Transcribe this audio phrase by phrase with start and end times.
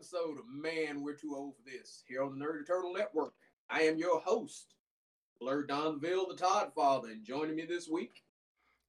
[0.00, 2.92] this week's episode of Man, We're Too Old for This here on the Nerd Eternal
[2.92, 3.32] Network.
[3.68, 4.74] I am your host,
[5.40, 8.22] Blur Donville, the Todd Father, and joining me this week,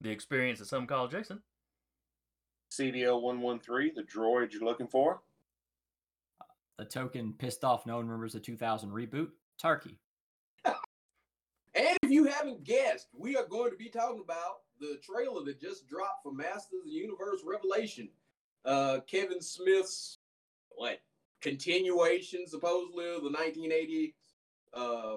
[0.00, 1.42] The experience that some call Jason.
[2.72, 5.20] CDL 113, the droid you're looking for.
[6.78, 9.28] The token pissed off no one remembers the 2000 reboot,
[9.60, 9.98] Turkey.
[10.64, 15.60] and if you haven't guessed, we are going to be talking about the trailer that
[15.60, 18.08] just dropped for Masters of the Universe Revelation.
[18.64, 20.18] Uh, Kevin Smith's
[20.76, 21.00] what
[21.40, 24.14] continuation supposedly of the 1980
[24.74, 25.16] uh,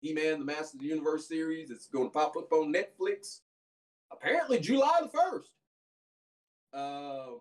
[0.00, 1.70] He-Man: The Masters of the Universe series.
[1.70, 3.40] It's going to pop up on Netflix.
[4.12, 5.50] Apparently, July the first.
[6.72, 7.38] Uh,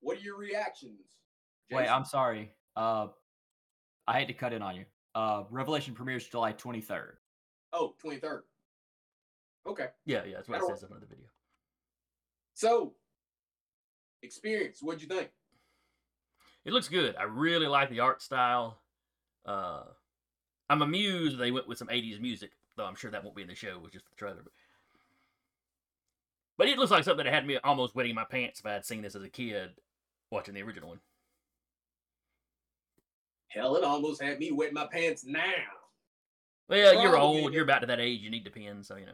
[0.00, 1.00] what are your reactions?
[1.70, 2.52] Wait, I'm sorry.
[2.76, 3.08] Uh,
[4.06, 4.84] I had to cut in on you.
[5.14, 7.12] Uh, Revelation premieres July 23rd.
[7.72, 8.42] Oh, 23rd.
[9.66, 9.86] Okay.
[10.04, 11.24] Yeah, yeah, that's what it says in the video.
[12.54, 12.94] So,
[14.22, 14.78] experience.
[14.80, 15.30] What'd you think?
[16.66, 17.14] It looks good.
[17.16, 18.80] I really like the art style.
[19.46, 19.84] Uh,
[20.68, 23.48] I'm amused they went with some 80s music, though I'm sure that won't be in
[23.48, 24.40] the show, with just the trailer.
[24.42, 24.52] But,
[26.58, 28.84] but it looks like something that had me almost wetting my pants if I had
[28.84, 29.70] seen this as a kid
[30.32, 31.00] watching the original one.
[33.46, 35.44] Hell, it almost had me wet my pants now.
[36.68, 37.54] Well, you're old.
[37.54, 38.22] You're about to that age.
[38.22, 39.12] You need to pin, so you know.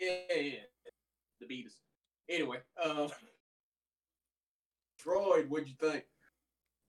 [0.00, 0.58] Yeah, yeah.
[1.40, 1.76] The Beatles.
[2.28, 3.06] Anyway, uh,
[4.98, 6.04] Troy, what'd you think?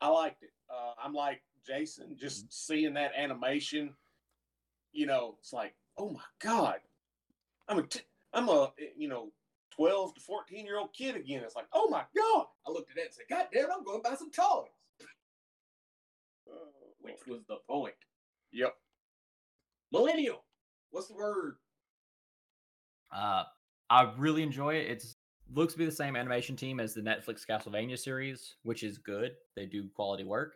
[0.02, 0.52] I liked it.
[0.70, 3.94] Uh, I'm like Jason, just seeing that animation.
[4.92, 6.78] You know, it's like, oh my god,
[7.68, 8.02] I'm a, t-
[8.34, 9.32] I'm a, you know,
[9.76, 11.42] 12 to 14 year old kid again.
[11.44, 12.46] It's like, oh my god.
[12.68, 14.68] I looked at that and said, God damn I'm going to buy some toys.
[17.02, 17.94] Which was the point.
[18.52, 18.74] Yep.
[19.92, 20.44] Millennial.
[20.92, 21.56] What's the word?
[23.16, 23.44] Uh,
[23.90, 24.92] I really enjoy it.
[24.92, 25.16] It's
[25.54, 29.32] looks to be the same animation team as the Netflix Castlevania series, which is good.
[29.56, 30.56] They do quality work.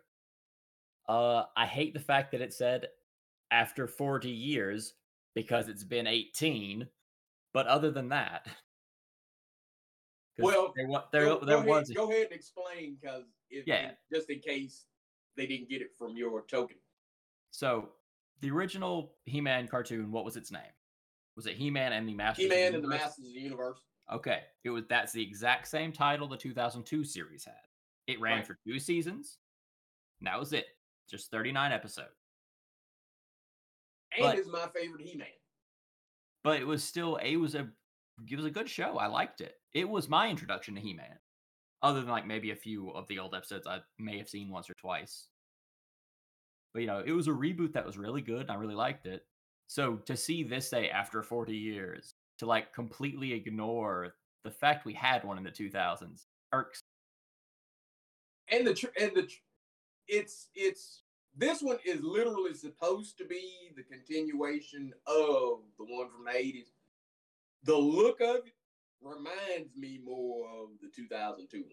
[1.08, 2.88] Uh, I hate the fact that it said
[3.50, 4.94] after 40 years
[5.34, 6.86] because it's been 18.
[7.52, 8.46] But other than that,
[10.38, 13.92] Well, there, there, go, there go was ahead, go ahead and explain because if Yeah.
[14.12, 14.86] just in case
[15.36, 16.76] they didn't get it from your token.
[17.50, 17.90] So
[18.40, 20.62] the original He-Man cartoon, what was its name?
[21.36, 22.44] Was it He-Man and the Masters?
[22.44, 23.78] He-Man and the Masters of the Universe.
[24.12, 27.54] Okay, it was that's the exact same title the 2002 series had.
[28.06, 28.46] It ran Right.
[28.46, 29.38] for two seasons.
[30.20, 30.66] And that was it.
[31.08, 32.10] Just 39 episodes.
[34.12, 35.26] And But- is my favorite He-Man.
[36.42, 37.72] But it was still a was a
[38.30, 38.98] it was a good show.
[38.98, 39.60] I liked it.
[39.72, 41.18] It was my introduction to He-Man.
[41.82, 44.68] Other than like maybe a few of the old episodes I may have seen once
[44.70, 45.28] or twice.
[46.72, 49.06] But you know, it was a reboot that was really good and I really liked
[49.06, 49.26] it.
[49.66, 54.14] So to see this day after 40 years to like completely ignore
[54.44, 56.80] the fact we had one in the 2000s irks.
[58.50, 59.40] And the tr- and the tr-
[60.06, 61.02] it's it's
[61.36, 66.68] this one is literally supposed to be the continuation of the one from the 80s
[67.64, 68.54] the look of it
[69.00, 71.68] reminds me more of the 2002 one.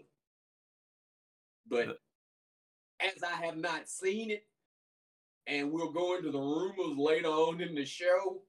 [1.68, 1.98] But But-
[3.04, 4.46] as i have not seen it
[5.48, 8.44] and we'll go into the rumors later on in the show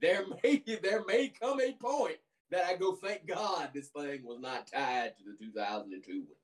[0.00, 2.16] there may there may come a point
[2.50, 6.36] that i go thank god this thing was not tied to the 2002 one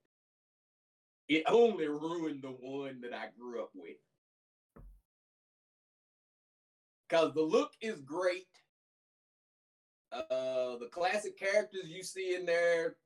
[1.28, 3.96] it only ruined the one that I grew up with.
[7.08, 8.46] Because the look is great.
[10.10, 12.96] Uh, the classic characters you see in there,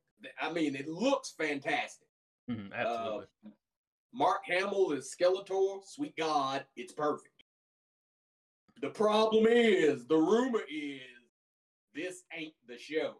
[0.41, 2.07] I mean, it looks fantastic.
[2.49, 3.27] Mhm, absolutely.
[3.45, 3.49] Uh,
[4.13, 5.85] Mark Hamill is Skeletor.
[5.85, 7.36] Sweet God, it's perfect.
[8.81, 11.01] The problem is, the rumor is,
[11.95, 13.15] this ain't the show.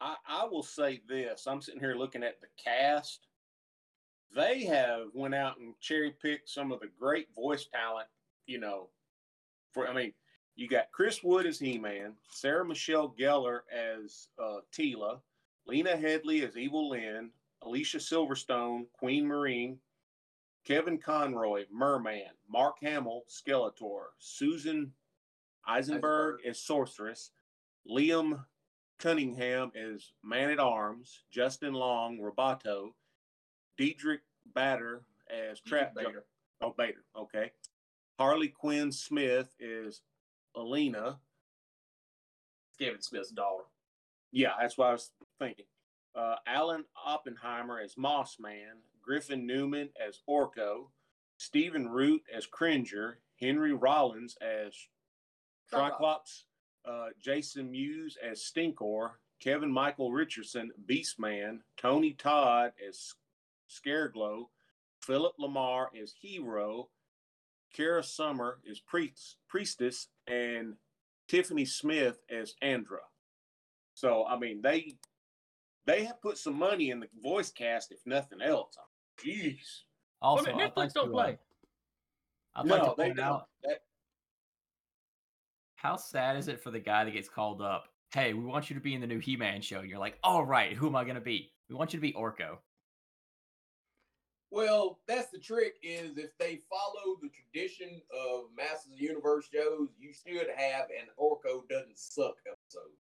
[0.00, 1.46] I, I will say this.
[1.46, 3.26] I'm sitting here looking at the cast.
[4.34, 8.08] They have went out and cherry picked some of the great voice talent,
[8.46, 8.90] you know.
[9.72, 10.12] For I mean,
[10.54, 15.20] you got Chris Wood as He-Man, Sarah Michelle Gellar as uh, Teela,
[15.66, 17.30] Lena Headey as Evil Lynn,
[17.62, 19.78] Alicia Silverstone, Queen Marine,
[20.66, 24.92] Kevin Conroy, Merman, Mark Hamill, Skeletor, Susan
[25.66, 26.40] Eisenberg, Eisenberg.
[26.46, 27.30] as Sorceress,
[27.88, 28.44] Liam
[28.98, 32.90] Cunningham as Man at Arms, Justin Long, Roboto,
[33.78, 34.22] Diedrich
[34.54, 36.24] Bader as Trap Bader.
[36.60, 37.04] Oh, Bader.
[37.16, 37.52] Okay.
[38.18, 40.00] Harley Quinn Smith is
[40.56, 41.20] Alina.
[42.78, 43.64] Kevin Smith's daughter.
[44.32, 45.66] Yeah, that's what I was thinking.
[46.14, 50.88] Uh, Alan Oppenheimer as Moss Man, Griffin Newman as Orko,
[51.38, 54.74] Stephen Root as Cringer, Henry Rollins as
[55.72, 56.44] Triclops,
[56.84, 63.14] uh, Jason Mewes as Stinkor, Kevin Michael Richardson, Beastman, Tony Todd as
[63.70, 64.46] Scareglow,
[65.02, 66.88] Philip LaMarr as Hero,
[67.74, 70.74] Kara Summer as Priest, Priestess, and
[71.28, 73.00] Tiffany Smith as Andra.
[73.94, 74.96] So I mean they
[75.86, 78.76] they have put some money in the voice cast, if nothing else.
[79.24, 79.82] Jeez.
[80.20, 81.38] Well, Also, I'd Netflix like don't to, play.
[82.54, 83.80] Uh, I'd like to they point out That,
[85.76, 87.88] how sad is it for the guy that gets called up?
[88.12, 89.80] Hey, we want you to be in the new He-Man show.
[89.80, 91.52] And you're like, all right, who am I going to be?
[91.68, 92.58] We want you to be Orko.
[94.50, 95.74] Well, that's the trick.
[95.82, 100.86] Is if they follow the tradition of Masters of the Universe shows, you should have
[100.86, 102.94] an Orko doesn't suck episode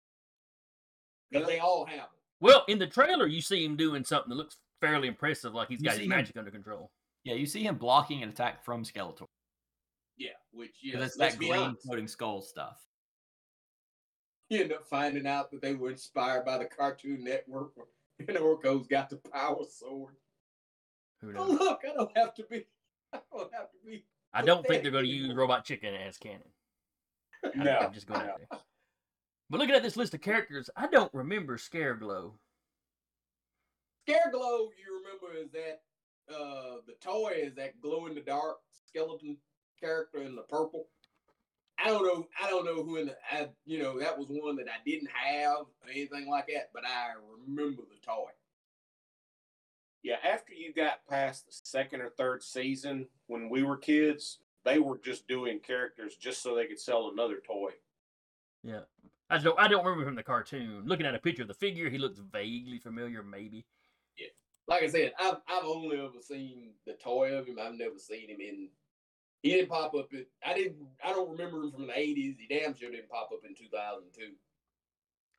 [1.30, 2.08] because they all have them.
[2.40, 5.80] Well, in the trailer, you see him doing something that looks fairly impressive, like he's
[5.82, 6.92] You got see his him- magic under control.
[7.24, 9.26] Yeah, you see him blocking an attack from Skeletor.
[10.18, 12.80] Yeah, which yeah, it's let's that be green floating skull stuff.
[14.50, 17.72] you end up finding out that they were inspired by the Cartoon Network,
[18.20, 20.16] and Orko's got the power sword.
[21.22, 21.60] Who Oh knows?
[21.60, 22.66] look, I don't have to be.
[23.14, 24.06] I don't have to be.
[24.34, 25.34] I don't think they're going to use.
[25.34, 26.42] Robot Chicken as canon.
[27.56, 28.32] No, I'm just going no.
[28.32, 28.60] out there.
[29.50, 32.34] But looking at this list of characters, I don't remember Scareglow.
[34.08, 35.82] Scareglow, you remember, is that
[36.30, 38.58] uh the toy is that glow in the dark
[38.88, 39.38] skeleton
[39.80, 40.88] character in the purple.
[41.84, 42.28] I don't know.
[42.42, 43.16] I don't know who in the.
[43.32, 46.84] I, you know, that was one that I didn't have or anything like that, but
[46.86, 47.14] I
[47.48, 48.30] remember the toy.
[50.04, 54.80] yeah, after you got past the second or third season, when we were kids, they
[54.80, 57.72] were just doing characters just so they could sell another toy.
[58.64, 58.82] Yeah.
[59.30, 60.84] I don't I don't remember from the cartoon.
[60.86, 63.66] Looking at a picture of the figure, he looks vaguely familiar, maybe.
[64.68, 67.58] Like I said, I've I've only ever seen the toy of him.
[67.62, 68.70] I've never seen him in.
[69.42, 70.14] He didn't pop up.
[70.14, 70.78] In, I didn't.
[71.04, 72.38] I don't remember him from the eighties.
[72.40, 74.34] He damn sure didn't pop up in two thousand two.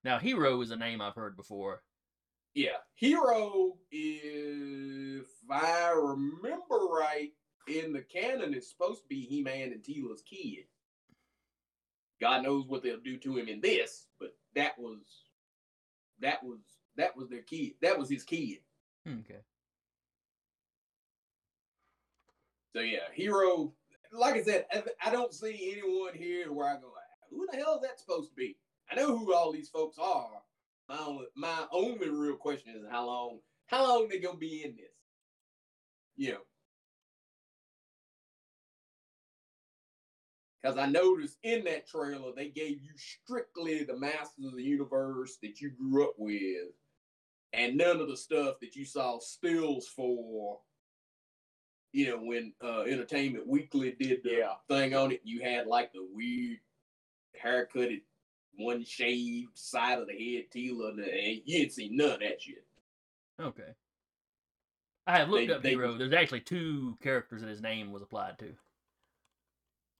[0.04, 1.82] Now, Hero is a name I've heard before.
[2.54, 7.32] Yeah, Hero, if I remember right,
[7.66, 10.66] in the canon, is supposed to be He Man and Teela's kid.
[12.20, 15.00] God knows what they'll do to him in this, but that was
[16.20, 16.60] that was
[16.96, 17.72] that was their kid.
[17.82, 18.58] That was his kid.
[19.06, 19.40] Hmm, Okay.
[22.74, 23.72] So yeah, Hero.
[24.12, 24.66] Like I said,
[25.04, 26.92] I, don't see anyone here where I go,
[27.30, 28.56] who the hell is that supposed to be?
[28.90, 30.42] I know who all these folks are.
[30.88, 34.76] My only, my only real question is how long how long they gonna be in
[34.76, 34.92] this?
[36.16, 36.40] You know.
[40.62, 45.38] Because I noticed in that trailer they gave you strictly the Masters of the Universe
[45.42, 46.68] that you grew up with,
[47.54, 50.60] and none of the stuff that you saw stills for.
[51.92, 54.54] You know, when uh, Entertainment Weekly did the Yeah.
[54.68, 56.58] thing on it, you had like the weird
[57.40, 58.00] haircutted,
[58.56, 62.66] one shaved side of the head Teela, and you didn't see none of that shit.
[63.40, 63.74] Okay.
[65.06, 65.96] I have looked They- up they- Hero.
[65.96, 68.56] There's actually two characters that his name was applied to.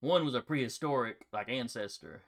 [0.01, 2.25] One was a prehistoric, like ancestor.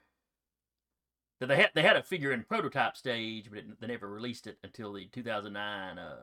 [1.39, 4.57] They had they had a figure in prototype stage, but it, they never released it
[4.63, 6.15] until the 2009 uh,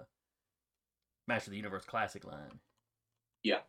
[1.28, 2.58] Master of the Universe Classic line.
[3.42, 3.60] Yeah.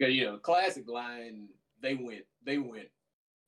[0.00, 1.48] Yeah, you know, classic line,
[1.80, 2.88] they went they went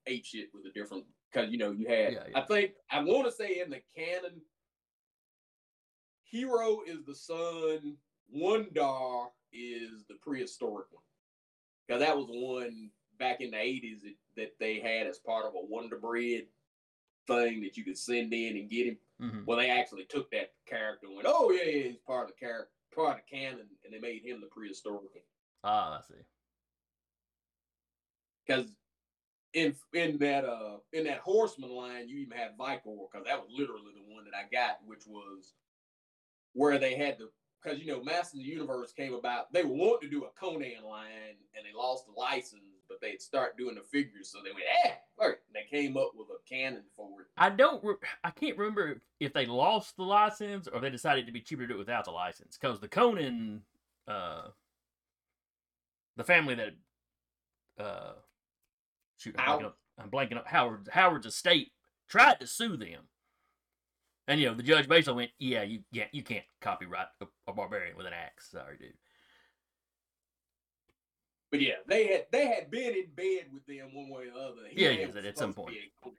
[0.06, 3.24] ape shit with a different because you know you had Yeah, I think I want
[3.24, 4.40] to say in the canon,
[6.24, 7.96] Hero is the son,
[8.34, 11.02] Wondar is the prehistoric one.
[11.92, 15.52] Because that was one back in the eighties that, that they had as part of
[15.54, 16.46] a Wonder Bread
[17.26, 18.98] thing that you could send in and get him.
[19.20, 22.34] hmm Well, they actually took that character and went, "Oh yeah, yeah, he's part of
[22.34, 25.22] the character, part of canon," and they made him the prehistoric.
[25.64, 26.20] Ah, I see.
[28.46, 28.74] Because
[29.52, 33.50] in in that uh in that horseman line, you even had Vikor, because that was
[33.50, 35.52] literally the one that I got, which was
[36.54, 37.28] where they had the
[37.62, 39.52] because you know Masters of the Universe came about.
[39.52, 43.56] They wanting to do a Conan line, and they lost the license, but they'd start
[43.56, 46.84] doing the figures, so they went, "Eh, it," and they came up with a canon
[46.96, 47.28] for it.
[47.36, 47.82] I don't.
[47.84, 51.62] Re- I can't remember if they lost the license or they decided to be cheaper
[51.62, 52.58] to do it without the license.
[52.58, 53.62] Because the Conan,
[54.08, 54.48] uh,
[56.16, 56.74] the family that,
[57.78, 58.12] uh,
[59.16, 60.46] shoot, I'm blanking, up, I'm blanking up.
[60.46, 61.72] Howard Howard's estate
[62.08, 63.08] tried to sue them,
[64.28, 67.52] and you know the judge basically went, "Yeah, you can't you can't copyright a, a
[67.52, 68.50] barbarian with an axe.
[68.50, 68.94] Sorry, dude."
[71.50, 74.38] But yeah, they had they had been in bed with them one way or the
[74.40, 74.62] other.
[74.72, 75.92] Yeah, He-Man yes, at some supposed to be point.
[76.00, 76.18] a Conan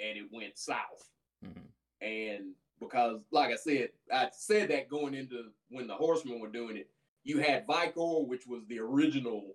[0.00, 1.08] line, and it went south.
[1.42, 1.60] hmm
[2.00, 6.76] And because, like I said, I said that going into when the Horsemen were doing
[6.76, 6.90] it,
[7.22, 9.54] you had Vikor, which was the original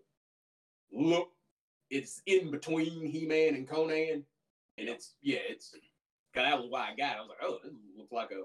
[0.93, 1.29] look
[1.91, 4.23] it's in between He Man and Conan,
[4.77, 5.75] and it's yeah, it's.
[6.33, 7.15] Cause that was why I got.
[7.15, 7.17] it.
[7.17, 8.43] I was like, oh, this looks like a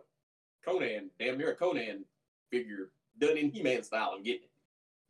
[0.69, 2.05] Conan, damn near a Conan
[2.51, 4.13] figure done in He Man style.
[4.17, 4.43] I'm getting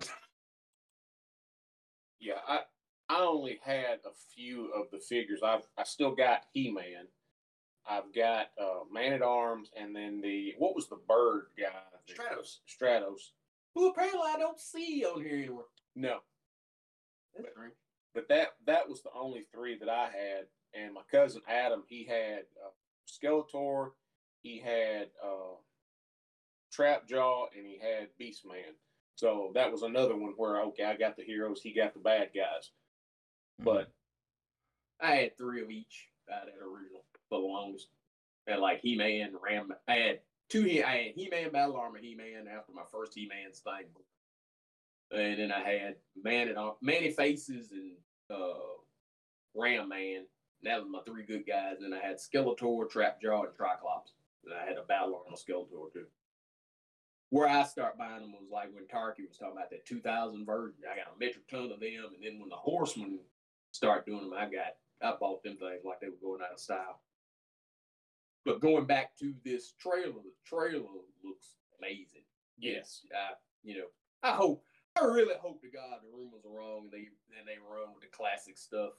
[0.00, 0.10] it.
[2.18, 2.60] Yeah, I
[3.08, 5.40] I only had a few of the figures.
[5.44, 7.06] I've I still got He Man.
[7.88, 11.68] I've got uh, Man at Arms, and then the what was the bird guy?
[12.12, 12.58] Stratos.
[12.68, 13.30] Stratos.
[13.74, 15.66] Who apparently I don't see on here anymore.
[15.94, 16.18] No,
[17.32, 17.74] strange.
[18.14, 20.46] but that that was the only three that I had.
[20.76, 22.70] And my cousin Adam, he had uh,
[23.08, 23.90] Skeletor,
[24.42, 25.56] he had uh,
[26.76, 28.74] Trapjaw, and he had Beastman.
[29.14, 32.30] So that was another one where okay, I got the heroes, he got the bad
[32.34, 32.70] guys.
[33.58, 33.90] But
[35.00, 36.08] I had three of each.
[36.28, 37.88] I had original for the longest.
[38.46, 39.72] Had like He Man, Ram.
[39.88, 40.64] I had two.
[40.86, 43.86] I had He Man Battle Armor He Man after my first He Man thing,
[45.10, 47.92] and then I had Man Arm- Man-E-Faces and
[48.30, 48.52] uh,
[49.54, 50.26] Ram Man.
[50.62, 51.76] That was my three good guys.
[51.80, 54.12] And I had Skeletor, Trapjaw, and Triclops.
[54.44, 56.06] And I had a Battle Armor Skeletor too.
[57.30, 60.78] Where I start buying them was like when Tarky was talking about that 2000 version.
[60.90, 63.18] I got a metric ton of them, and then when the Horsemen
[63.72, 66.60] start doing them, I got I bought them things like they were going out of
[66.60, 67.00] style.
[68.44, 72.22] But going back to this trailer, the trailer looks amazing.
[72.58, 73.34] Yes, I
[73.64, 73.86] you know
[74.22, 74.62] I hope
[74.98, 78.02] I really hope to God the rumors are wrong and they and they run with
[78.02, 78.92] the classic stuff.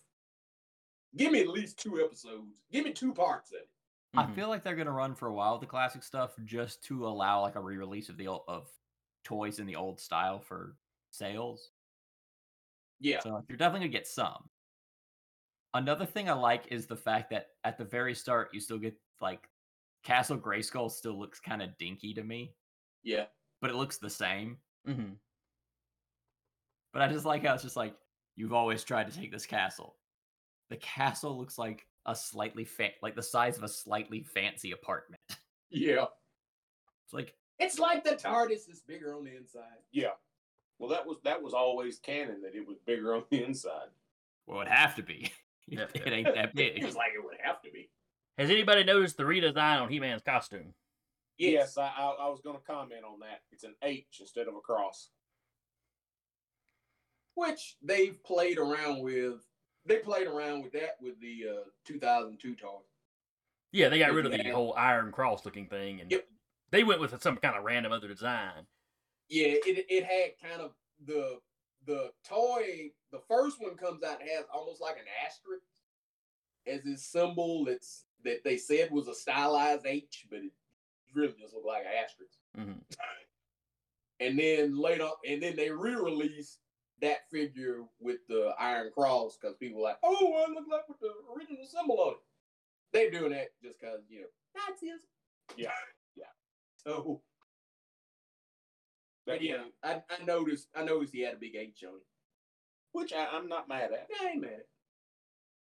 [1.16, 2.52] Give me at least two episodes.
[2.72, 3.70] Give me two parts of it.
[4.16, 4.36] I Mhm.
[4.36, 7.42] feel like they're gonna run for a while with the classic stuff just to allow
[7.42, 8.72] like a re-release of the old, of
[9.24, 10.78] toys in the old style for
[11.12, 11.72] sales.
[13.00, 14.50] Yeah, So you're definitely gonna get some.
[15.74, 19.00] Another thing I like is the fact that at the very start you still get
[19.22, 19.50] like
[20.04, 22.56] Castle Grayskull still looks kind of dinky to me,
[23.04, 23.28] yeah.
[23.60, 24.62] but it looks the same.
[24.86, 25.16] hmm
[26.94, 27.96] But I just like how it's just like
[28.36, 30.00] you've always tried to take this castle.
[30.70, 35.22] The castle looks like a slightly fa- like the size of a slightly fancy apartment.
[35.70, 36.06] Yeah.
[37.04, 39.64] It's like It's like the TARDIS is bigger on the inside.
[39.92, 40.12] Yeah.
[40.80, 43.90] Well, that was that was always canon that it was bigger on the inside.
[44.46, 45.32] well, it'd have to be.
[45.70, 45.88] Yeah.
[45.94, 46.82] it ain't that big.
[46.82, 47.90] it's like it would have to be.
[48.38, 50.74] Has anybody noticed the redesign on He-Man's costume?
[51.38, 53.42] Yes, I, I, I was going to comment on that.
[53.52, 55.10] It's an H instead of a cross.
[57.36, 59.42] Which they've played around with.
[59.88, 62.80] They played around with that with the uh, 2002 toy.
[63.72, 66.28] Yeah, they got rid of the whole Iron Cross looking thing, and Yep.
[66.72, 68.66] they went with some kind of random other design.
[69.30, 70.74] Yeah, it it had kind of
[71.06, 71.40] the
[71.86, 72.92] the toy.
[73.12, 75.66] The first one comes out and has almost like an asterisk
[76.66, 77.66] as its symbol.
[77.68, 80.52] It's that they said was a stylized H, but it
[81.14, 82.38] really just looked like an asterisk.
[82.56, 82.80] hmm
[84.20, 86.60] And then later, and then they re-released
[87.02, 91.00] that figure with the Iron Cross because people like, oh, well, it looked like with
[91.00, 92.18] the original symbol on it.
[92.94, 94.28] They're doing that just because you know
[94.58, 95.00] Nazism.
[95.58, 95.70] Yeah.
[96.16, 96.26] yeah.
[96.86, 97.22] So,
[99.26, 100.70] but yeah, I, I noticed.
[100.76, 102.06] I noticed he had a big H on it.
[102.94, 104.08] which I, I'm not mad at.
[104.10, 104.70] Yeah, I ain't mad at it.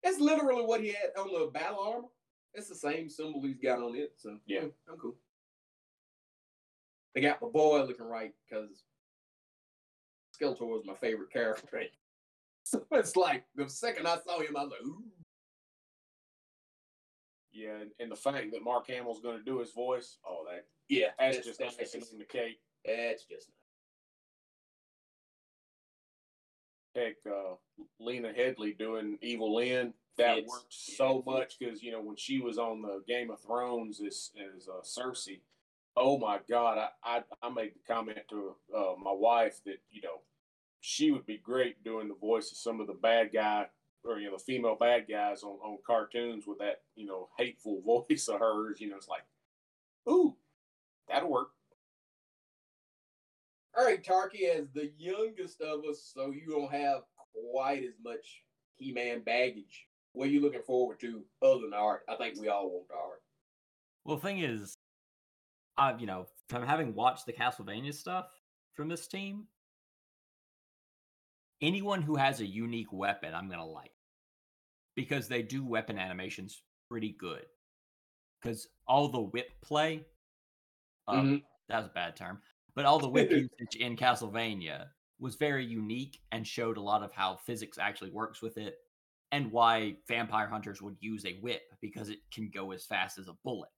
[0.03, 2.07] That's literally what he had on the battle armor.
[2.53, 4.13] It's the same symbol he's got on it.
[4.17, 4.65] So Yeah.
[4.89, 5.15] I'm cool.
[7.13, 8.83] They got my boy looking right because
[10.41, 11.81] Skeletor was my favorite character.
[12.65, 15.03] So it's like the second I saw him, I was like, ooh.
[17.51, 20.65] Yeah, and, and the fact that Mark Hamill's going to do his voice, oh, that
[20.87, 22.59] Yeah, that's, that's, just that's, icing just, the cake.
[22.85, 23.49] that's just
[26.95, 27.55] Heck, uh,
[27.99, 32.17] Lena Headey doing Evil Lynn, that It's- worked so yeah, much because you know when
[32.17, 35.39] she was on the Game of Thrones as as uh, Cersei.
[35.95, 36.77] Oh my God!
[36.77, 40.21] I, I I made the comment to uh, my wife that you know
[40.81, 43.65] she would be great doing the voice of some of the bad guy
[44.03, 47.81] or you know the female bad guys on, on cartoons with that you know hateful
[47.85, 48.79] voice of hers.
[48.79, 49.23] You know, it's like,
[50.09, 50.35] ooh,
[51.07, 51.49] that'll work.
[53.77, 57.03] All right, Tarky, as the youngest of us, so you don't have
[57.51, 58.43] quite as much
[58.75, 59.85] He-Man baggage.
[60.11, 62.01] What are you looking forward to other than art?
[62.09, 63.21] I think we all want the art.
[64.03, 64.73] Well, the thing is,
[65.77, 68.25] I've you know, from having watched the Castlevania stuff
[68.73, 69.45] from this team,
[71.61, 73.91] anyone who has a unique weapon, I'm gonna like
[74.95, 77.45] because they do weapon animations pretty good.
[78.41, 80.05] Because all the whip play,
[81.07, 81.43] uh, Mhm.
[81.67, 82.41] that was a bad term,
[82.75, 87.11] but all the whip usage in Castlevania was very unique and showed a lot of
[87.13, 88.77] how physics actually works with it
[89.31, 93.27] and why vampire hunters would use a whip because it can go as fast as
[93.27, 93.69] a bullet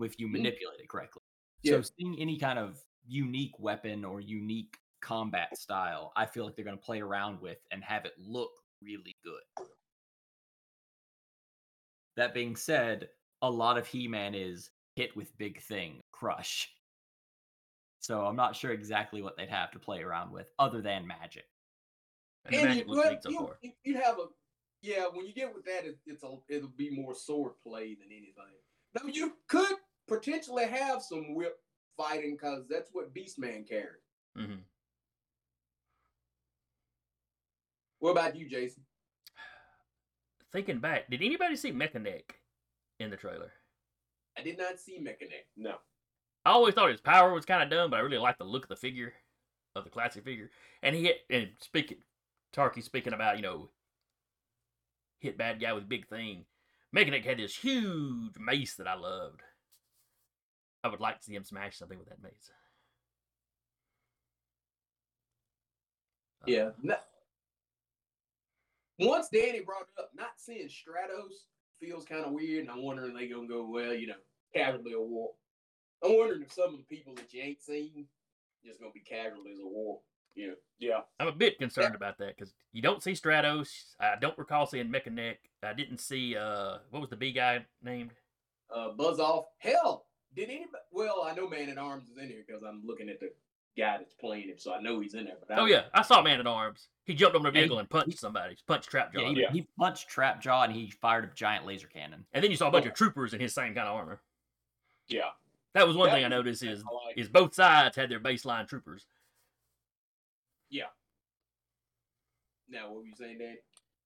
[0.00, 0.32] if you Mm.
[0.32, 1.22] manipulate it correctly.
[1.62, 1.80] Yeah.
[1.80, 6.64] So seeing any kind of unique weapon or unique combat style, I feel like they're
[6.64, 8.50] going to play around with and have it look
[8.82, 9.66] really good.
[12.16, 13.08] That being said,
[13.42, 16.70] a lot of He Man is hit with big thing, crush.
[18.00, 21.44] So I'm not sure exactly what they'd have to play around with other than magic.
[22.46, 24.26] And And magic you, looks well, neat so you, you- have a
[24.82, 25.04] yeah.
[25.10, 28.58] When you get with that, it, it's a it'll be more sword play than anything.
[28.94, 31.58] Now you could potentially have some whip
[31.96, 34.02] fighting because that's what Beastman carried.
[34.36, 34.56] hmm
[38.04, 38.82] What about you, Jason?
[40.52, 42.34] Thinking back, did anybody see Mechanic
[43.00, 43.50] in the trailer?
[44.36, 45.46] I did not see Mechanic.
[45.56, 45.76] No.
[46.44, 48.64] I always thought his power was kind of dumb, but I really liked the look
[48.64, 49.14] of the figure,
[49.74, 50.50] of the classic figure.
[50.82, 51.96] And he hit, and speaking,
[52.54, 53.70] Tarky speaking about, you know,
[55.20, 56.44] hit bad guy with big thing.
[56.92, 59.40] Mechanic had this huge mace that I loved.
[60.84, 62.50] I would like to see him smash something with that mace.
[66.42, 66.68] Uh, Yeah.
[66.82, 66.96] No.
[68.98, 71.46] Once Danny brought it up, not seeing Stratos
[71.80, 74.14] feels kind of weird, and I'm wondering they gonna go well, you know,
[74.54, 75.32] casualty of war.
[76.04, 78.06] I'm wondering if some of the people that you ain't seen
[78.64, 80.00] just gonna be casualties of war.
[80.34, 81.00] You know, Yeah.
[81.20, 83.94] I'm a bit concerned about that because you don't see Stratos.
[84.00, 85.38] I don't recall seeing Mechanic.
[85.62, 88.12] I didn't see, uh, what was the B guy named?
[88.74, 89.46] uh, Buzz off.
[89.58, 90.82] Hell, did anybody?
[90.90, 93.30] Well, I know Man at Arms is in here because I'm looking at the
[93.76, 95.34] guy that's playing him, so I know he's in there.
[95.46, 96.88] But I Oh, yeah, I saw Man at Arms.
[97.04, 99.14] He jumped on the Yeah, he- vehicle and punched somebody, He punched Trapjaw.
[99.14, 99.50] Yeah, he, Yeah.
[99.52, 102.24] he punched Trapjaw and he fired a giant laser cannon.
[102.32, 102.88] And then you saw a bunch Oh.
[102.88, 104.22] of troopers in his same kind of armor.
[105.08, 105.30] Yeah.
[105.74, 107.18] That was one That thing I was noticed I is like.
[107.18, 109.06] is both sides had their baseline troopers.
[110.70, 110.86] Yeah.
[112.68, 113.56] Now, what were you saying, Dan?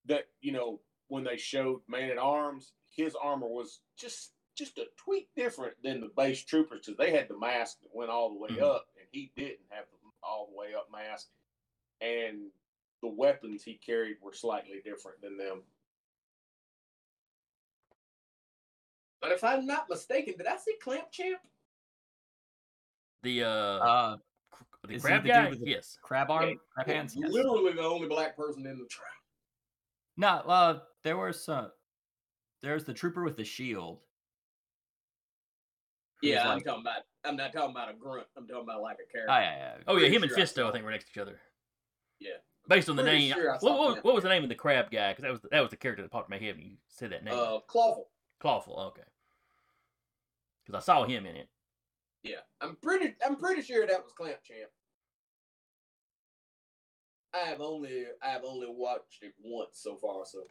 [0.05, 4.85] that you know when they showed Man at Arms, his armor was just just a
[4.97, 8.39] tweak different than the base troopers because they had the mask that went all the
[8.39, 8.61] way Mhm.
[8.61, 11.27] up, and he didn't have the all the way up mask,
[12.01, 12.49] and
[13.01, 15.61] the weapons he carried were slightly different than them.
[19.21, 21.39] But if I'm not mistaken, did I see Clamp Champ?
[23.23, 24.17] The uh, Uh,
[24.87, 25.97] the is he crab the dude guy, with the- yes.
[26.01, 27.15] crab arm, crab hands.
[27.17, 27.31] Yes.
[27.31, 29.07] Literally the only black person in the track.
[30.17, 31.71] No, uh, there was some.
[32.61, 33.99] There's the trooper with the shield.
[36.21, 37.03] who's Yeah, I'm like- talking about.
[37.25, 38.27] I'm not talking about a grunt.
[38.37, 39.31] I'm talking about like a character.
[39.31, 39.73] Oh yeah, yeah.
[39.87, 41.21] Oh yeah, Pretty him and sure I Fisto, I saw think, were next to each
[41.21, 41.39] other.
[42.19, 42.31] Yeah.
[42.67, 44.91] Based on the Pretty name, sure what, what, what was the name of the crab
[44.91, 45.11] guy?
[45.11, 46.71] Because that was the, that was the character that popped in my head when you
[46.87, 47.33] said that name.
[47.33, 48.09] Uh, Clawful.
[48.39, 49.07] Clawful, okay.
[50.65, 51.49] Because I saw him in it.
[52.23, 53.15] Yeah, I'm pretty.
[53.25, 54.69] I'm pretty sure that was Clamp Champ.
[57.33, 58.05] I have only.
[58.21, 60.43] I have only watched it once so far, so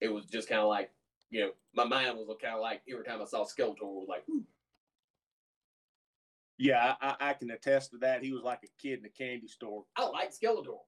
[0.00, 0.90] it was just kind of like,
[1.30, 4.24] you know, my mind was kind of like every time I saw Skeletor, was like,
[4.28, 4.44] "Ooh."
[6.58, 8.22] Yeah, I, I can attest to that.
[8.22, 9.84] He was like a kid in a candy store.
[9.96, 10.78] I like Skeletor.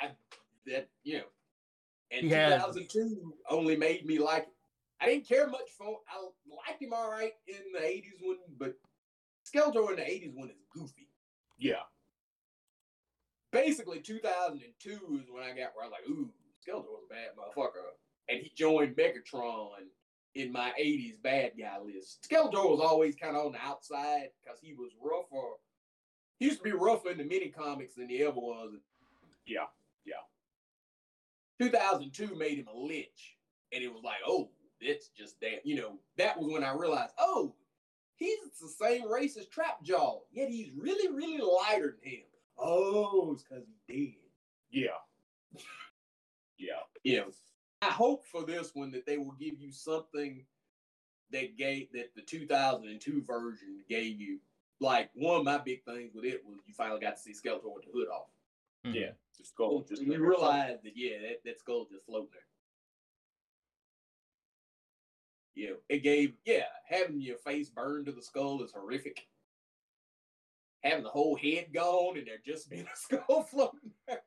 [0.00, 0.10] I
[0.66, 1.24] that you know,
[2.10, 4.42] and He has- 2002 only made me like.
[4.44, 4.48] it.
[5.00, 5.98] I didn't care much for.
[6.08, 6.20] I
[6.68, 8.74] liked him all right in the 80s one, but
[9.46, 11.08] Skeletor in the 80s one is goofy.
[11.58, 11.82] Yeah,
[13.52, 14.90] basically 2002
[15.22, 16.30] is when I got where I was like, ooh,
[16.66, 17.94] Skeletor was a bad motherfucker.
[18.28, 19.68] And he joined Megatron
[20.34, 22.26] in my 80s bad guy list.
[22.28, 25.54] Skeletor was always kind of on the outside because he was rougher.
[26.38, 28.74] He used to be rougher in the mini comics than he ever was.
[29.46, 29.66] yeah,
[30.04, 30.14] yeah.
[31.60, 33.36] 2002 made him a lich.
[33.72, 34.50] And it was like, oh,
[34.84, 35.64] that's just that.
[35.64, 37.54] You know, that was when I realized, oh,
[38.16, 42.20] he's the same race as Trapjaw, yet he's really, really lighter than him.
[42.58, 44.14] Oh, it's because he's dead.
[44.70, 45.60] yeah,
[47.04, 47.20] yeah.
[47.20, 47.30] know,
[47.84, 50.44] I hope for this one that they will give you something
[51.32, 54.38] that gave that the 2002 version gave you.
[54.80, 57.74] Like one of my big things with it was you finally got to see Skeletor
[57.74, 58.28] with the hood off.
[58.86, 58.94] Mhm.
[58.94, 62.40] Yeah, the skull just and you realize that yeah, that, that skull just floating there.
[65.54, 69.26] Yeah, it gave yeah, having your face burned to the skull is horrific.
[70.82, 74.22] Having the whole head gone and there just being a skull floating there.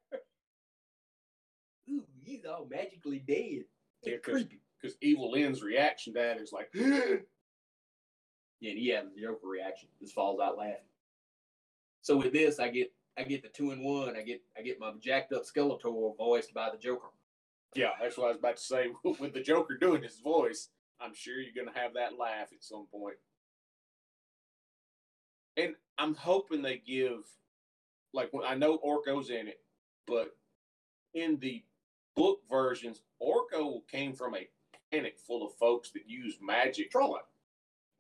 [2.28, 3.66] Ooh, he's all magically dead.
[4.04, 4.62] Yeah, It's 'cause- creepy.
[4.80, 6.72] because Evil Lynn's reaction to that is like,
[8.60, 9.90] Yeah, and he has the Joker reaction.
[10.00, 10.90] Just falls out laughing.
[12.02, 14.16] So with this, I get I get the two in one.
[14.16, 17.10] I get I get my jacked up Skeletor voiced by the Joker.
[17.76, 18.88] yeah, that's what I was about to say.
[19.04, 22.88] With the Joker doing his voice, I'm sure you're gonna have that laugh at some
[22.88, 23.18] point.
[25.58, 27.28] And I'm hoping they give,
[28.14, 29.60] like, when I know Orko's in it,
[30.06, 30.36] but
[31.16, 31.64] in the
[32.18, 34.50] book versions, Orko came from a
[34.92, 36.92] panic full of folks that use magic.
[36.92, 37.22] Trolloc.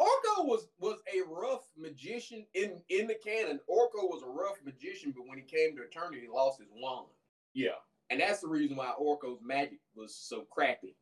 [0.01, 3.59] Orko was was a rough magician in in the canon.
[3.69, 7.07] Orko was a rough magician, but when he came to Eternia, he lost his wand,
[7.53, 7.79] Yeah.
[8.09, 10.95] and that's the reason why Orko's magic was so crappy.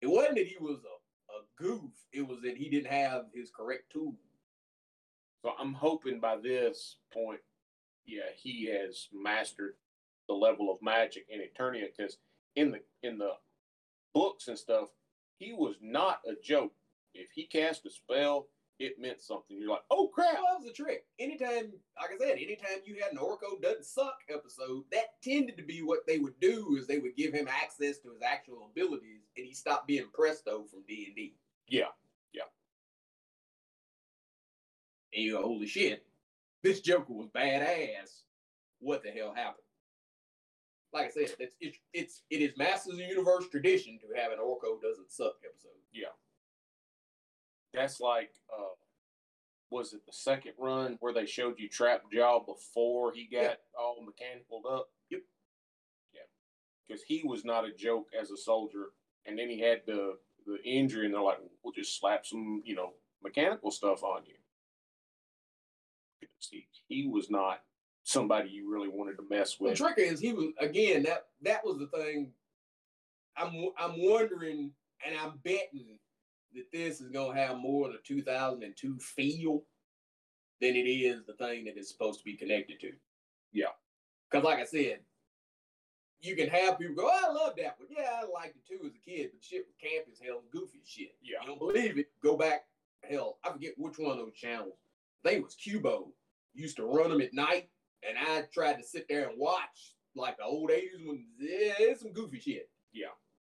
[0.00, 3.50] It wasn't that he was a, a goof; it was that he didn't have his
[3.50, 4.14] correct tools.
[5.42, 7.40] So I'm hoping by this point,
[8.06, 9.74] yeah, he has mastered
[10.28, 12.18] the level of magic in Eternia because
[12.56, 13.32] in the in the
[14.14, 14.88] books and stuff,
[15.38, 16.72] he was not a joke.
[17.14, 19.56] If he cast a spell, it meant something.
[19.56, 20.34] You're like, oh crap!
[20.34, 21.04] Well, that was a trick.
[21.18, 25.62] Anytime, like I said, anytime you had an Orko doesn't suck episode, that tended to
[25.62, 29.22] be what they would do is they would give him access to his actual abilities,
[29.36, 31.34] and he stopped being Presto from D and D.
[31.68, 31.86] Yeah,
[32.32, 32.42] yeah,
[35.14, 36.04] And you go, holy shit,
[36.62, 38.22] this Joker was badass.
[38.80, 39.63] What the hell happened?
[40.94, 44.30] Like I said, it's it's it's it is Masters of the Universe tradition to have
[44.30, 45.70] an Orko doesn't suck episode.
[45.92, 46.08] yeah.
[47.74, 48.76] That's like, uh,
[49.70, 53.54] was it the second run where they showed you Trap Jaw before he got Yeah.
[53.76, 54.90] all mechanical up?
[55.10, 55.22] Yep.
[56.14, 56.20] Yeah,
[56.86, 58.92] because he was not a joke as a soldier,
[59.26, 62.76] and then he had the the injury, and they're like, we'll just slap some, you
[62.76, 64.34] know, mechanical stuff on you.
[66.50, 67.62] He, he was not
[68.04, 69.72] somebody you really wanted to mess with.
[69.72, 72.30] The trick is he was again that that was the thing.
[73.36, 74.70] I'm I'm wondering
[75.04, 75.98] and I'm betting
[76.54, 79.62] that this is gonna have more of the 2002 feel
[80.60, 82.92] than it is the thing that it's supposed to be connected to.
[83.52, 83.72] Yeah.
[84.30, 85.00] Because like I said,
[86.20, 87.88] you can have people go, "Oh, I love that one.
[87.90, 90.50] Yeah, I liked it too as a kid, but shit was camp is hell, and
[90.50, 91.16] goofy shit.
[91.22, 91.38] Yeah.
[91.42, 92.06] You don't believe it?
[92.22, 92.66] Go back.
[93.02, 94.78] Hell, I forget which one of those channels.
[95.22, 96.08] They was Qubo.
[96.54, 97.68] Used to run them at night,
[98.08, 101.20] and I tried to sit there and watch like the old 80s ones.
[101.38, 102.68] Yeah, it's some goofy shit.
[102.92, 103.08] Yeah.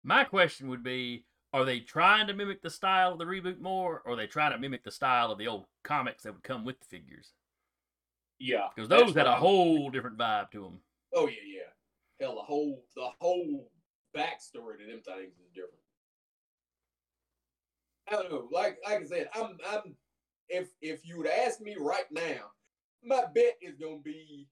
[0.04, 4.02] My question would be are they trying to mimic the style of the reboot more,
[4.04, 6.64] or are they trying to mimic the style of the old comics that would come
[6.64, 7.32] with the figures?
[8.38, 10.80] Yeah, Because those had what a I'm- whole different vibe to them.
[11.14, 11.60] Oh yeah, yeah.
[12.20, 13.70] Hell, the whole the whole
[14.14, 15.80] backstory to them things is different.
[18.08, 18.48] I don't know.
[18.52, 19.96] Like like I said, I'm I'm
[20.48, 22.50] if if you would ask me right now,
[23.06, 24.48] my bet is gonna be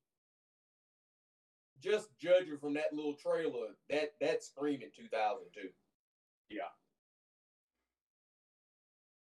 [1.82, 5.68] just judging from that little trailer, that that screaming 2002.
[6.50, 6.62] Yeah.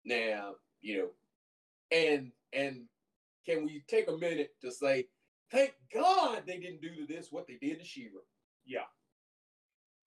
[0.05, 1.09] Now, you know,
[1.91, 2.85] and and
[3.47, 5.09] can we take a minute to say,
[5.51, 8.21] thank God they didn't do to this what they did to She-Ra.
[8.67, 8.81] yeah,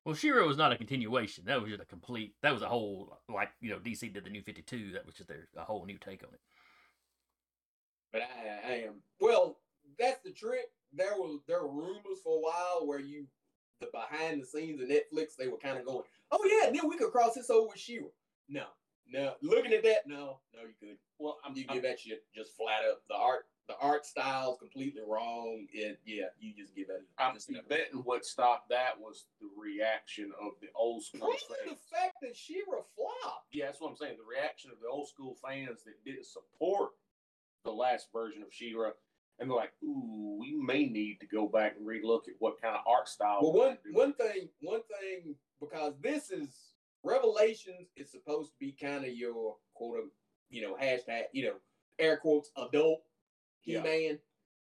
[0.05, 1.45] Well, She-Ra was not a continuation.
[1.45, 2.35] That was just a complete.
[2.41, 4.91] That was a whole like you know DC did the New Fifty Two.
[4.93, 6.39] That was just their a whole new take on it.
[8.11, 9.57] But I, I am well.
[9.99, 10.65] That's the trick.
[10.93, 13.25] There was there were rumors for a while where you
[13.79, 16.97] the behind the scenes of Netflix they were kind of going, oh yeah, then we
[16.97, 18.07] could cross this over with She-Ra.
[18.49, 18.63] No,
[19.11, 19.33] no.
[19.41, 20.97] Looking at that, no, no, you couldn't.
[21.19, 23.01] well, I'm, You I'm give that shit just flat up.
[23.09, 25.67] The art, the art style's completely wrong.
[25.71, 27.01] It, yeah, you just give that.
[27.19, 31.77] I'm just betting what stopped that was the reaction of the old school fans.
[31.77, 33.47] the fact that She-Ra flopped.
[33.51, 34.15] Yeah, that's what I'm saying.
[34.17, 36.91] The reaction of the old school fans that didn't support
[37.63, 38.91] the last version of She-Ra,
[39.39, 42.75] and they're like, "Ooh, we may need to go back and relook at what kind
[42.75, 48.51] of art style." Well, one one thing, one thing, because this is Revelations is supposed
[48.51, 50.11] to be kind of your quote, un-
[50.49, 51.55] you know, hashtag, you know,
[51.99, 53.03] air quotes, adult
[53.61, 54.19] He-Man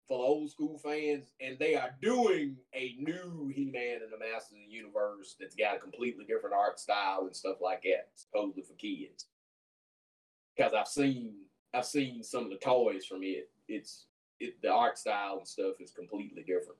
[0.07, 4.53] for the old school fans, and they are doing a new He-Man in the Masters
[4.53, 8.63] of the Universe that's got a completely different art style and stuff like that, supposedly
[8.63, 9.27] for kids.
[10.57, 11.35] Because I've seen,
[11.75, 13.51] I've seen some of the toys from it.
[13.69, 14.07] It's
[14.41, 16.79] it, the art style and stuff is completely different.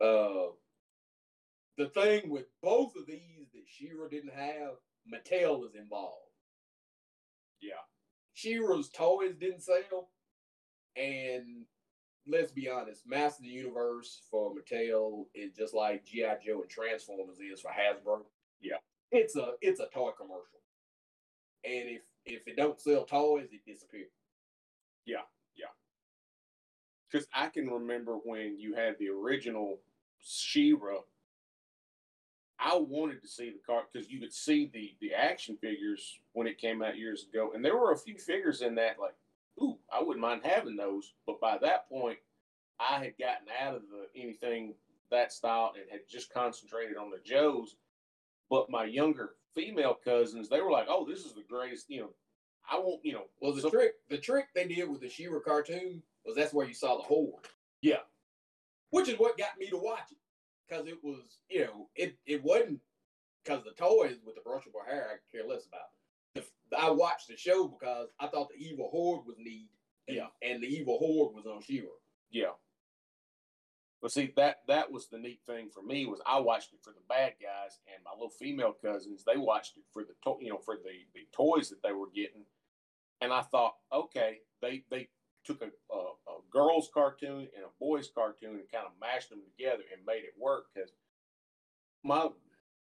[0.00, 0.52] Uh,
[1.76, 4.74] the thing with both of these that She-Ra didn't have,
[5.12, 6.14] Mattel is involved.
[7.60, 7.82] yeah,
[8.34, 10.10] She-Ra's toys didn't sell,
[10.96, 11.64] and
[12.26, 16.70] let's be honest, Master of the Universe for Mattel is just like GI Joe and
[16.70, 18.20] Transformers is for Hasbro.
[18.60, 18.76] Yeah.
[19.12, 20.60] it's a it's a toy commercial,
[21.64, 24.10] and if if it don't sell toys, it disappears.
[25.06, 25.22] Yeah,
[25.56, 25.66] yeah.
[27.10, 29.80] Because I can remember when you had the original
[30.20, 30.98] She-Ra.
[32.60, 36.46] I wanted to see the car because you could see the the action figures when
[36.46, 39.14] it came out years ago, and there were a few figures in that like,
[39.62, 41.14] ooh, I wouldn't mind having those.
[41.26, 42.18] But by that point,
[42.80, 44.74] I had gotten out of the anything
[45.10, 47.76] that style and had just concentrated on the Joes.
[48.50, 52.14] But my younger female cousins, they were like, "Oh, this is the greatest!" You know,
[52.70, 53.04] I won't.
[53.04, 56.36] You know, Well, the so- trick the trick they did with the She-Ra cartoon was
[56.36, 57.46] that's where you saw the horde.
[57.80, 58.02] Yeah.
[58.90, 60.18] which is what got me to watch it
[60.66, 62.80] because it was you know it it wasn't
[63.44, 65.90] because the toys with the brushable hair I could care less about.
[66.34, 69.68] The I watched the show because I thought the evil horde was neat.
[70.08, 70.28] And, Yeah.
[70.42, 71.88] and the evil horde was on She-Ra.
[72.30, 72.52] Yeah.
[74.00, 76.90] But see that that was the neat thing for me was I watched it for
[76.92, 80.50] the bad guys and my little female cousins they watched it for the to- you
[80.50, 82.44] know for the the toys that they were getting,
[83.20, 85.08] and I thought okay they they
[85.44, 89.40] took a a, a girls cartoon and a boys cartoon and kind of mashed them
[89.42, 90.92] together and made it work because
[92.04, 92.28] my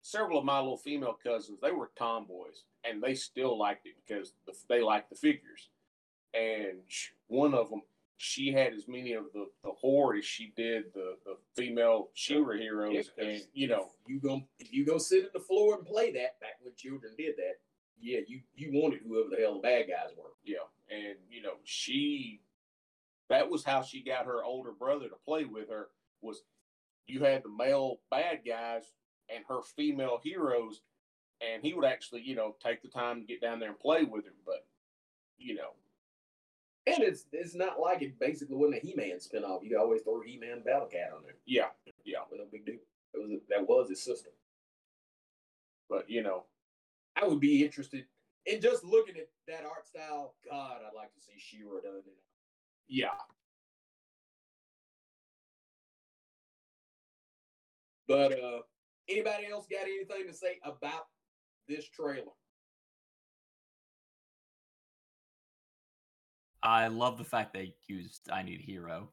[0.02, 4.32] several of my little female cousins they were tomboys and they still liked it because
[4.46, 5.70] the, they liked the figures,
[6.34, 6.78] and
[7.28, 7.82] one of them
[8.16, 12.56] she had as many of the, the horde as she did the, the female She-Ra
[12.56, 13.10] heroes.
[13.16, 16.12] Yeah, and you know, you go if you go sit on the floor and play
[16.12, 17.54] that back when children did that,
[18.00, 20.30] yeah, you you wanted whoever the hell the bad guys were.
[20.44, 22.40] yeah, and you know, she
[23.30, 25.88] that was how she got her older brother to play with her
[26.20, 26.42] was
[27.06, 28.92] you had the male bad guys
[29.34, 30.80] and her female heroes,
[31.40, 34.04] and he would actually, you know, take the time to get down there and play
[34.04, 34.66] with her, but
[35.38, 35.70] you know,
[36.86, 39.62] And it's it's not like it basically wasn't a He Man spinoff.
[39.62, 41.34] You could always throw He Man Battle Cat on there.
[41.46, 41.68] yeah,
[42.04, 42.18] yeah.
[42.30, 42.76] With no big deal.
[43.14, 44.32] It was that was his system.
[45.88, 46.44] But you know,
[47.16, 48.04] I would be interested
[48.46, 50.34] in just looking at that art style.
[50.48, 52.04] God, I'd like to see She-Ra done it.
[52.88, 53.08] yeah.
[58.06, 58.60] But uh
[59.08, 61.06] anybody else got anything to say about
[61.68, 62.32] this trailer?
[66.64, 69.12] I love the fact they used "I Need a Hero."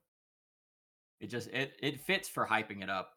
[1.19, 3.13] It just it it fits for hyping it up.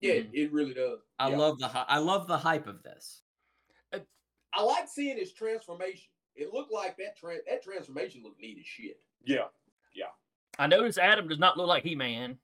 [0.00, 0.30] Yeah, Mhm.
[0.34, 1.00] it really does.
[1.18, 1.36] I Yeah.
[1.38, 3.22] love the hy- I love the hype of this.
[4.56, 6.08] I like seeing his transformation.
[6.36, 9.02] It looked like that tra- that transformation looked neat as shit.
[9.24, 9.48] Yeah.
[9.92, 10.10] Yeah.
[10.60, 12.38] I noticed Adam does not look like He Man.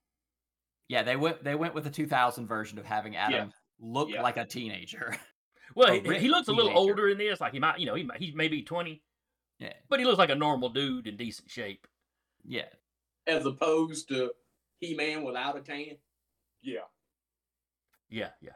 [0.89, 4.23] Yeah, they went they went with the 2000 version of having Adam look Yeah.
[4.23, 5.17] like a teenager.
[5.77, 6.91] Well, A he, he looks a little teenager.
[6.91, 7.41] older in this.
[7.41, 9.05] Like he might, you know, he might, he's maybe twenty,
[9.61, 11.87] yeah, but he looks like a normal dude in decent shape.
[12.45, 12.67] yeah.
[13.27, 14.33] As opposed to
[14.81, 15.99] He Man without a tan.
[16.63, 16.81] Yeah.
[18.09, 18.53] Yeah, yeah.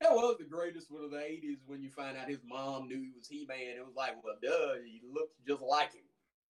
[0.00, 2.96] That was the greatest one of the eighties when you find out his mom knew
[3.00, 3.76] he was He Man.
[3.78, 6.02] It was like, well duh, he looks just like him.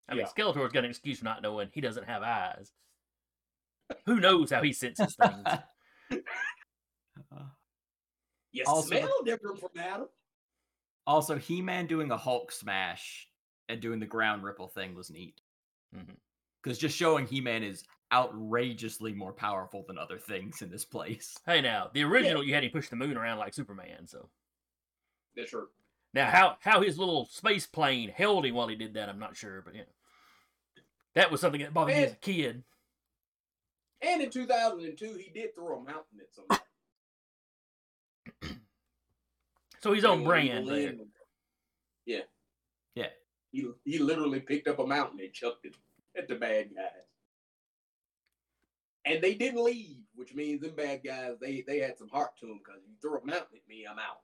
[0.09, 0.45] I mean, Yeah.
[0.45, 2.73] Skeletor's got an excuse for not knowing he doesn't have eyes.
[4.07, 5.45] Who knows how he senses things?
[5.47, 5.59] Uh,
[8.53, 10.07] You Also- smell different from Adam.
[11.07, 13.29] Also, He Man doing a Hulk smash
[13.69, 15.41] and doing the ground ripple thing was neat.
[15.95, 16.15] Mm-hmm.
[16.63, 21.37] Because just showing He Man is outrageously more powerful than other things in this place.
[21.47, 24.07] Hey, now the original you had him push the moon around like Superman.
[24.07, 24.29] So
[25.37, 25.69] That's true.
[26.13, 29.37] now how how his little space plane held him while he did that, I'm not
[29.37, 29.83] sure, but yeah,
[31.15, 32.63] that was something that bothered me as a kid.
[34.01, 36.61] And in 2002, he did throw a mountain at somebody.
[39.85, 41.07] So he's on brand Lynn- there.
[42.07, 42.23] Yeah.
[42.95, 43.09] Yeah.
[43.53, 45.77] He, he literally picked up a mountain and chucked it
[46.17, 46.87] at the bad guys.
[49.05, 52.47] And they didn't leave, which means them bad guys, they, they had some heart to
[52.47, 54.23] them because you throw a mountain at me, I'm out.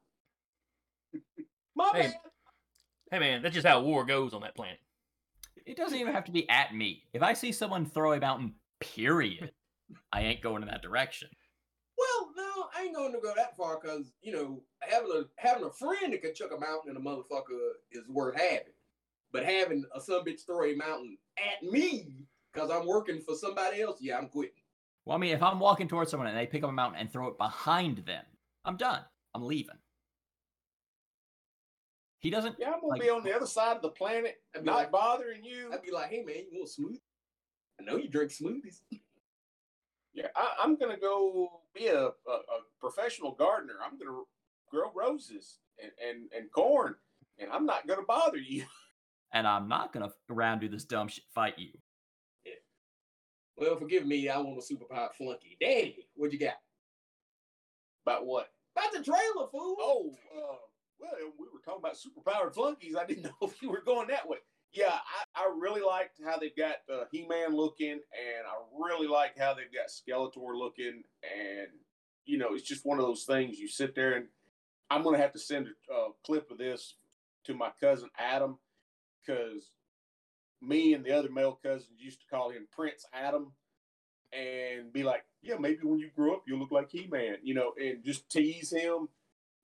[1.77, 2.03] My Hey.
[2.09, 2.14] bad.
[3.11, 4.79] Hey man, that's just how war goes on that planet.
[5.66, 7.03] It doesn't even have to be at me.
[7.12, 9.53] If I see someone throw a mountain, period,
[10.11, 11.29] I ain't going in that direction.
[12.00, 15.64] Well, no, I ain't going to go that far because, you know, having a having
[15.64, 18.72] a friend that can chuck a mountain at a motherfucker is worth having.
[19.32, 23.82] But having a son bitch throw a mountain at me because I'm working for somebody
[23.82, 24.54] else, yeah, I'm quitting.
[25.04, 27.12] Well, I mean, if I'm walking towards someone and they pick up a mountain and
[27.12, 28.24] throw it behind them,
[28.64, 29.00] I'm done.
[29.34, 29.76] I'm leaving.
[32.20, 32.56] He doesn't.
[32.58, 34.90] Yeah, I'm gonna Like- be on the other side of the planet, I'd not like-
[34.90, 35.72] bothering you.
[35.72, 37.00] I'd be like, hey man, you want a smoothie?
[37.78, 38.80] I know you drink smoothies.
[40.12, 43.75] Yeah, I, I'm gonna go be a, a, a professional gardener.
[43.85, 44.23] I'm gonna
[44.70, 46.94] grow roses and, and, and corn,
[47.38, 48.64] and I'm not gonna bother you.
[49.33, 51.23] And I'm not gonna f- around do this dumb shit.
[51.33, 51.70] Fight you.
[52.44, 52.55] Yeah.
[53.57, 55.57] Well, forgive me, I want a superpowered flunky.
[55.61, 56.55] Daddy, what you got?
[58.05, 58.49] About what?
[58.77, 59.77] About the trailer, fool.
[59.79, 60.57] Oh, uh,
[60.99, 62.96] well, we were talking about superpowered flunkies.
[62.96, 64.38] I didn't know if you were going that way.
[64.72, 69.37] Yeah, I, I really liked how they've got uh, He-Man looking, and I really like
[69.37, 71.68] how they've got Skeletor looking, and
[72.24, 73.59] you know, it's just one of those things.
[73.59, 74.26] You sit there, and
[74.88, 76.94] I'm gonna have to send a uh, clip of this
[77.46, 78.59] to my cousin Adam,
[79.20, 79.72] because
[80.62, 83.52] me and the other male cousins used to call him Prince Adam,
[84.33, 87.72] and be like, yeah, maybe when you grow up, you'll look like He-Man, you know,
[87.76, 89.09] and just tease him.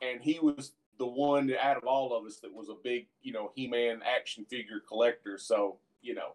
[0.03, 3.33] And he was the one out of all of us that was a big, you
[3.33, 5.39] know, He-Man action figure collector.
[5.39, 6.35] So, you know,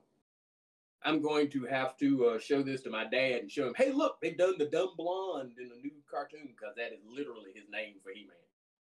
[1.03, 3.91] I'm going to have to uh, show this to my dad and show him, hey,
[3.91, 7.65] look, they've done the dumb blonde in the new cartoon because that is literally his
[7.71, 8.35] name for He-Man.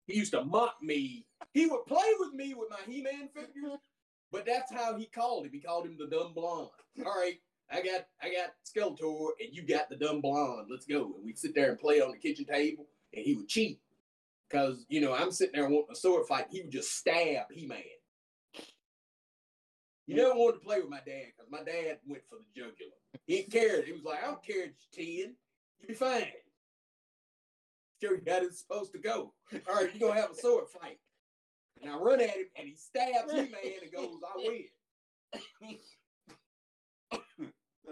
[0.06, 1.26] He used to mock me.
[1.54, 3.80] He would play with me with my He-Man figures,
[4.32, 5.52] but that's how he called him.
[5.52, 6.70] He called him the dumb blonde.
[7.00, 7.40] All right,
[7.72, 10.68] I got I got Skeletor, and you got the dumb blonde.
[10.70, 11.14] Let's go.
[11.16, 13.80] And we'd sit there and play on the kitchen table, and he would cheat
[14.56, 16.46] because you know I'm sitting there wanting a sword fight.
[16.50, 17.80] He would just stab He-Man.
[20.08, 22.92] You never wanted to play with my dad because my dad went for the jugular.
[23.26, 23.86] He didn't.
[23.86, 25.36] He was like, I don't care if you're 10.
[25.80, 26.28] You'll be fine.
[28.02, 29.34] Sure, you how it's supposed to go.
[29.68, 31.00] All right, you're going to have a sword fight.
[31.82, 33.50] And I run at him and he stabs me, man,
[33.82, 35.78] and goes, I win.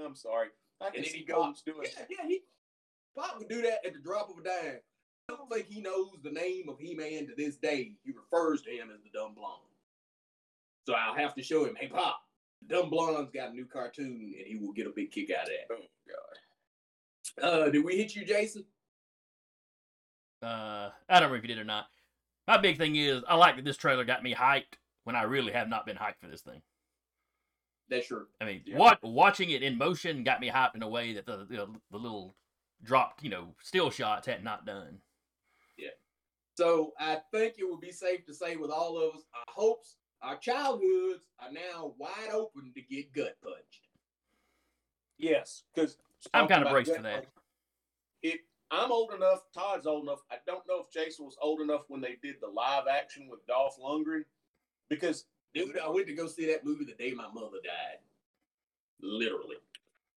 [0.06, 0.50] I'm sorry.
[0.80, 2.42] I can And then see he goes, doing Yeah, yeah, he
[3.16, 4.80] Pop would do that at the drop of a dime.
[5.34, 7.94] I don't think he knows the name of He-Man to this day.
[8.04, 9.62] He refers to him as the dumb blonde.
[10.88, 12.20] So I'll have to show him, hey Pop,
[12.68, 15.44] the dumb blonde's got a new cartoon and he will get a big kick out
[15.44, 15.76] of that.
[15.76, 17.44] Oh God.
[17.44, 18.66] Uh, did we hit you, Jason?
[20.42, 21.86] Uh, I don't know if you did or not.
[22.48, 25.54] My big thing is I like that this trailer got me hyped when I really
[25.54, 26.62] have not been hyped for this thing.
[27.90, 28.28] That's true.
[28.42, 28.78] I mean, Yeah.
[28.78, 31.98] what watching it in motion got me hyped in a way that the the, the
[31.98, 32.36] little
[32.84, 35.00] dropped, you know, still shots had not done.
[36.56, 39.98] So I think it would be safe to say with all of us, our hopes,
[40.22, 43.88] our childhoods are now wide open to get gut punched.
[45.18, 45.98] Yes, because
[46.34, 47.26] I'm kinda braced for that.
[48.22, 49.44] It, I'm old enough.
[49.54, 50.20] Todd's old enough.
[50.32, 53.46] I don't know if Jason was old enough when they did the live action with
[53.46, 54.24] Dolph Lundgren,
[54.90, 58.00] because Dude, I went to go see that movie the day my mother died.
[59.02, 59.58] Literally.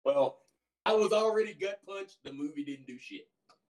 [0.05, 0.39] well,
[0.85, 2.17] I was already gut punched.
[2.23, 3.27] The movie didn't do shit.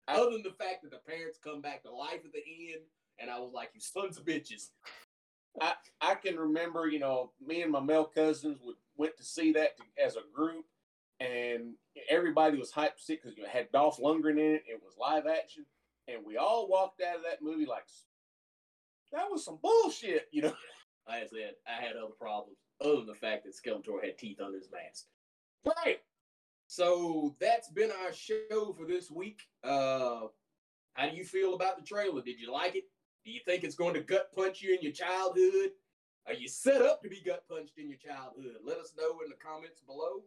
[0.08, 2.82] Other than the fact that the parents come back to life at the end,
[3.20, 4.70] and I was like, you sons of bitches.
[5.60, 9.54] I I can remember, you know, me and my male cousins would went to see
[9.54, 10.65] that to, as a group,
[11.20, 11.74] and
[12.10, 14.63] everybody was hyped sick because it had Dolph Lundgren in it.
[14.67, 15.65] It was live action,
[16.08, 17.86] and we all walked out of that movie like
[19.12, 20.54] that was some bullshit, you know.
[21.08, 24.41] Like I said, I had other problems other than the fact that Skeletor had teeth
[24.41, 25.06] under his mask.
[25.65, 26.02] Right.
[26.67, 29.41] So that's been our show for this week.
[29.63, 30.27] Uh,
[30.93, 32.21] how do you feel about the trailer?
[32.21, 32.84] Did you like it?
[33.25, 35.71] Do you think it's going to gut punch you in your childhood?
[36.27, 38.58] Are you set up to be gut punched in your childhood?
[38.63, 40.23] Let us know in the comments below.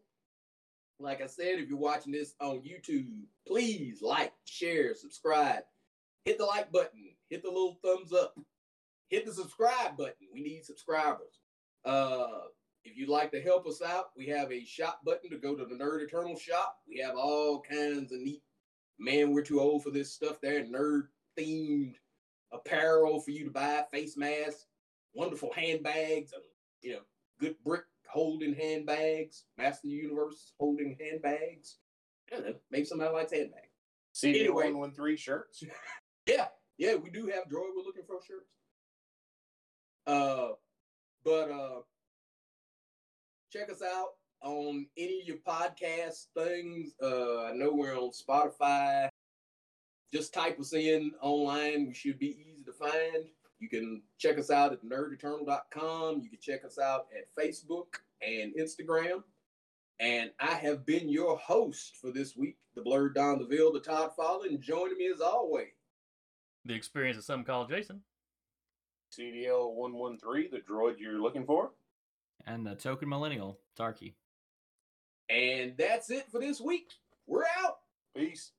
[0.99, 5.63] Like I said, if you're watching this on YouTube, please like, share, subscribe.
[6.25, 8.35] Hit the like button, hit the little thumbs up,
[9.09, 10.29] hit the subscribe button.
[10.33, 11.41] We need subscribers.
[11.85, 12.49] Uh,
[12.85, 15.65] if you'd like to help us out, we have a shop button to go to
[15.65, 16.79] the Nerd Eternal shop.
[16.89, 18.43] We have all kinds of neat,
[18.99, 21.95] man, we're too old for this stuff there, nerd themed
[22.53, 24.67] apparel for you to buy, face masks,
[25.15, 26.43] wonderful handbags, and,
[26.83, 27.01] you know,
[27.39, 31.77] good brick holding handbags, Master of the Universe holding handbags.
[32.33, 33.67] I don't know, maybe somebody likes handbags.
[34.13, 34.65] CD Anyway.
[34.65, 35.63] one one three shirts.
[36.27, 37.73] Yeah, yeah, we do have droid.
[37.75, 38.53] We're looking for shirts.
[40.07, 40.51] Uh,
[41.25, 41.81] but uh,
[43.51, 44.11] check us out
[44.43, 46.93] on any of your podcast things.
[47.03, 49.09] Uh, I know we're on Spotify.
[50.13, 51.87] Just type us in online.
[51.87, 53.27] We should be easy to find.
[53.59, 56.21] You can check us out at nerdeternal.com.
[56.23, 57.87] You can check us out at Facebook
[58.23, 59.23] and Instagram.
[59.99, 64.13] And I have been your host for this week, the Blurred Don DeVille, the Todd
[64.17, 65.67] Father, and joining me as always.
[66.65, 68.01] The experience of some call Jason.
[69.13, 71.73] CDL one one three, the droid you're looking for.
[72.51, 74.15] And the token millennial, Tarky.
[75.29, 76.91] And that's it for this week.
[77.29, 77.77] We're out.
[78.17, 78.51] Peace.